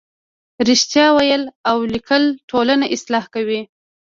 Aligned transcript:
رښتیا 0.67 1.07
ویل 1.17 1.43
او 1.69 1.77
لیکل 1.93 2.23
ټولنه 2.49 2.85
اصلاح 2.95 3.25
کوي. 3.33 3.61